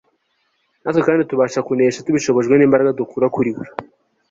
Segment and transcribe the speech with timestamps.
[0.81, 3.65] Natwe kandi tubasha kunesha tubishobojwe nimbaraga dukura kuri We